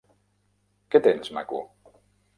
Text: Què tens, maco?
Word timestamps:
Què 0.95 1.03
tens, 1.09 1.31
maco? 1.39 1.63